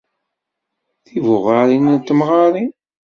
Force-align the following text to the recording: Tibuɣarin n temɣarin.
Tibuɣarin 1.05 1.85
n 1.95 1.97
temɣarin. 2.07 2.71